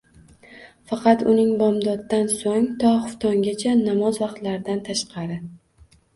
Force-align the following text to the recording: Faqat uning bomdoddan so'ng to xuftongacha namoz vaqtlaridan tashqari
Faqat 0.91 1.19
uning 1.33 1.51
bomdoddan 1.59 2.31
so'ng 2.31 2.65
to 2.85 2.95
xuftongacha 3.05 3.75
namoz 3.83 4.19
vaqtlaridan 4.27 4.85
tashqari 4.91 5.41